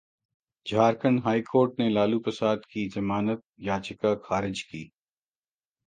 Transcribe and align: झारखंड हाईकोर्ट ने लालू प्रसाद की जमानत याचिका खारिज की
झारखंड 0.65 1.21
हाईकोर्ट 1.23 1.79
ने 1.79 1.89
लालू 1.89 2.19
प्रसाद 2.19 2.65
की 2.71 2.87
जमानत 2.89 3.43
याचिका 3.61 4.15
खारिज 4.23 4.61
की 4.63 4.89